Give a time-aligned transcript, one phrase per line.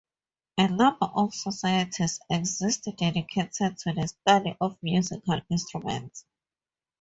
[0.57, 6.25] A number of societies exist dedicated to the study of musical instruments.